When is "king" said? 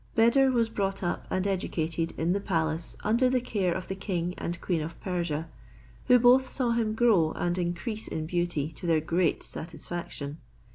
3.93-4.33